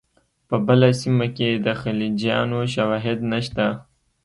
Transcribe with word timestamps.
په 0.49 0.55
بله 0.65 0.89
سیمه 1.01 1.27
کې 1.35 1.49
د 1.65 1.67
خلجیانو 1.81 2.59
شواهد 2.73 3.19
نشته. 3.31 3.65